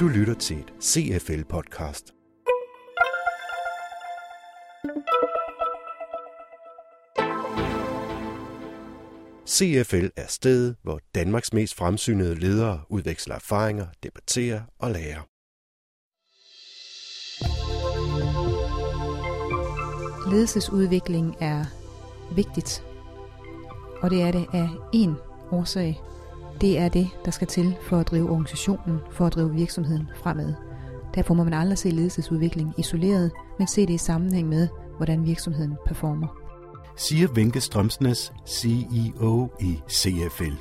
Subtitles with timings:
[0.00, 2.14] Du lytter til et CFL-podcast.
[9.48, 15.20] CFL er stedet, hvor Danmarks mest fremsynede ledere udveksler erfaringer, debatterer og lærer.
[20.30, 21.64] Ledelsesudvikling er
[22.34, 22.84] vigtigt,
[24.02, 25.10] og det er det af én
[25.52, 26.00] årsag.
[26.60, 30.54] Det er det, der skal til for at drive organisationen, for at drive virksomheden fremad.
[31.14, 35.76] Derfor må man aldrig se ledelsesudvikling isoleret, men se det i sammenhæng med, hvordan virksomheden
[35.86, 36.26] performer.
[36.96, 40.54] Siger Venke Strømsnes, CEO i CFL.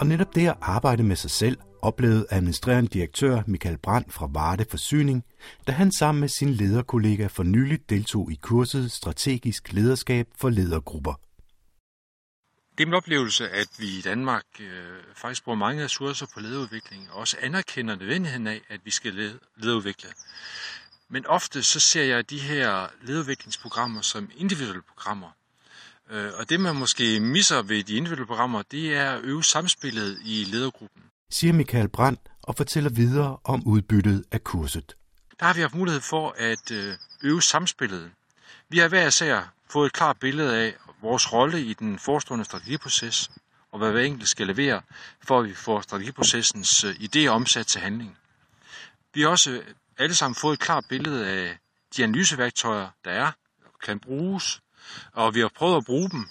[0.00, 4.64] Og netop det at arbejde med sig selv oplevede administrerende direktør Michael Brandt fra Varde
[4.70, 5.24] Forsyning,
[5.66, 11.25] da han sammen med sin lederkollega for nyligt deltog i kurset Strategisk Lederskab for Ledergrupper.
[12.78, 14.66] Det er min oplevelse, at vi i Danmark øh,
[15.14, 19.38] faktisk bruger mange ressourcer på lederudvikling, og også anerkender nødvendigheden af, at vi skal led-
[19.56, 20.08] lederudvikle.
[21.08, 25.28] Men ofte så ser jeg de her lederudviklingsprogrammer som individuelle programmer.
[26.10, 30.18] Øh, og det man måske misser ved de individuelle programmer, det er at øve samspillet
[30.24, 31.02] i ledergruppen.
[31.30, 34.96] Siger Michael Brandt og fortæller videre om udbyttet af kurset.
[35.40, 38.10] Der har vi haft mulighed for at øh, øve samspillet.
[38.68, 43.30] Vi har hver især fået et klart billede af vores rolle i den forestående strategiproces,
[43.72, 44.82] og hvad hver enkelt skal levere,
[45.22, 48.18] for at vi får strategiprocessens øh, idéer omsat til handling.
[49.14, 49.64] Vi har også øh,
[49.98, 51.58] alle sammen fået et klart billede af
[51.96, 53.32] de analyseværktøjer, der er,
[53.84, 54.60] kan bruges,
[55.12, 56.26] og vi har prøvet at bruge dem.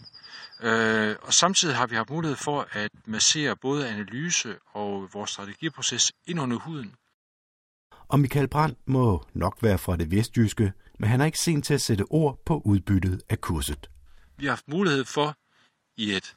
[0.62, 6.12] Øh, og samtidig har vi haft mulighed for at massere både analyse og vores strategiproces
[6.28, 6.96] ind under huden.
[8.08, 11.74] Og Michael Brandt må nok være fra det vestjyske, men han er ikke sent til
[11.74, 13.90] at sætte ord på udbyttet af kurset.
[14.38, 15.38] Vi har haft mulighed for
[15.98, 16.36] i et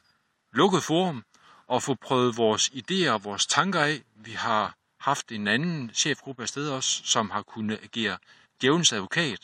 [0.53, 1.23] lukket forum
[1.71, 4.03] at få prøvet vores idéer og vores tanker af.
[4.15, 8.17] Vi har haft en anden chefgruppe afsted også, som har kunnet agere
[8.61, 9.39] djævelens advokat.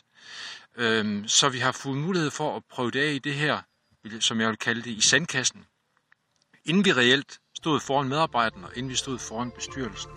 [0.75, 3.62] Øhm, så vi har fået mulighed for at prøve det af i det her,
[4.19, 5.66] som jeg vil kalde det, i sandkassen.
[6.66, 10.12] Inden vi reelt stod foran medarbejderne, og inden vi stod foran bestyrelsen.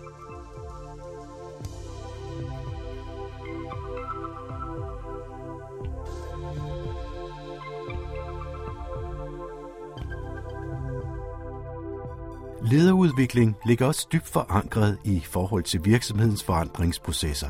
[12.61, 17.49] Lederudvikling ligger også dybt forankret i forhold til virksomhedens forandringsprocesser.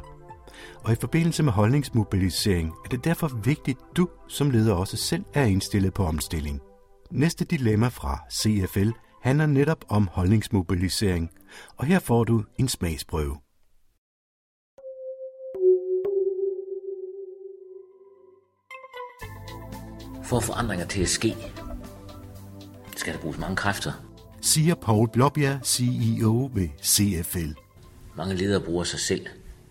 [0.83, 5.23] Og i forbindelse med holdningsmobilisering er det derfor vigtigt, at du som leder også selv
[5.33, 6.61] er indstillet på omstilling.
[7.11, 8.89] Næste dilemma fra CFL
[9.21, 11.29] handler netop om holdningsmobilisering,
[11.77, 13.37] og her får du en smagsprøve.
[20.23, 21.35] For forandringer til at ske,
[22.95, 23.91] skal der bruges mange kræfter,
[24.41, 27.51] siger Paul Blåbjerg, CEO ved CFL.
[28.15, 29.27] Mange ledere bruger sig selv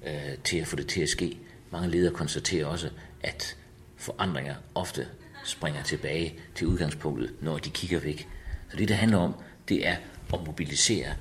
[0.06, 1.38] øh, til at få det til at ske.
[1.72, 2.90] Mange ledere konstaterer også,
[3.22, 3.56] at
[3.96, 5.06] forandringer ofte
[5.44, 8.28] springer tilbage til udgangspunktet, når de kigger væk.
[8.70, 9.34] Så det, det handler om,
[9.68, 9.96] det er
[10.34, 11.14] at mobilisere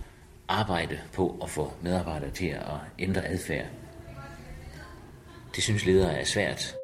[0.47, 2.63] arbejde på at få medarbejdere til at
[2.99, 3.65] ændre adfærd.
[5.55, 6.75] Det synes ledere er svært.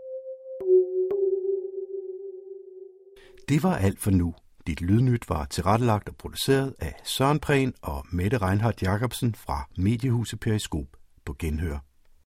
[3.50, 4.34] Det var alt for nu.
[4.68, 10.40] Dit lydnyt var tilrettelagt og produceret af Søren Prehn og Mette Reinhardt Jacobsen fra Mediehuset
[10.40, 10.88] Periskop
[11.26, 11.80] på Genhør.